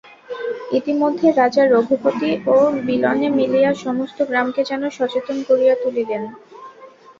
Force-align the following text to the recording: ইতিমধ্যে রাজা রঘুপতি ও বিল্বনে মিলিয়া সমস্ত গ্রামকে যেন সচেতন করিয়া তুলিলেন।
ইতিমধ্যে 0.71 1.27
রাজা 1.31 1.63
রঘুপতি 1.65 2.31
ও 2.47 2.55
বিল্বনে 2.85 3.27
মিলিয়া 3.37 3.71
সমস্ত 3.83 4.17
গ্রামকে 4.29 4.61
যেন 4.69 4.83
সচেতন 4.89 5.37
করিয়া 5.49 5.75
তুলিলেন। 5.83 6.23